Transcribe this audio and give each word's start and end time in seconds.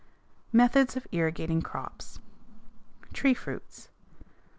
METHODS 0.51 0.95
OF 0.97 1.05
IRRIGATING 1.11 1.61
CROPS 1.61 2.19
_Tree 3.13 3.37
fruits. 3.37 3.89